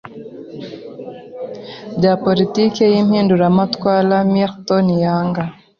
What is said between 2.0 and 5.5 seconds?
politiki by’impinduramatwara Milton yanga